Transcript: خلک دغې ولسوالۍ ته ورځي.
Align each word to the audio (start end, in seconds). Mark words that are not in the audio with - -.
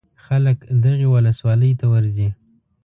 خلک 0.25 0.57
دغې 0.83 1.07
ولسوالۍ 1.13 1.71
ته 1.79 1.85
ورځي. 1.93 2.29